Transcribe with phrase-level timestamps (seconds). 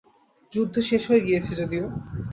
[0.51, 1.85] যুদ্ধ শেষ হয়ে গিয়েছে যদিও।